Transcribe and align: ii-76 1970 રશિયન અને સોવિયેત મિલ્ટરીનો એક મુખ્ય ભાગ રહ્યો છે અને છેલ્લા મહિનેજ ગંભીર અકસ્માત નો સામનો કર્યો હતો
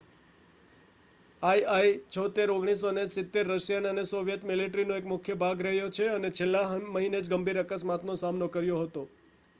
ii-76 1.43 2.55
1970 2.55 3.43
રશિયન 3.51 3.89
અને 3.91 4.05
સોવિયેત 4.05 4.43
મિલ્ટરીનો 4.43 4.93
એક 4.95 5.05
મુખ્ય 5.05 5.35
ભાગ 5.37 5.57
રહ્યો 5.61 5.93
છે 5.93 6.05
અને 6.09 6.29
છેલ્લા 6.33 6.67
મહિનેજ 6.91 7.25
ગંભીર 7.29 7.59
અકસ્માત 7.59 8.01
નો 8.03 8.13
સામનો 8.17 8.45
કર્યો 8.49 8.83
હતો 8.83 9.09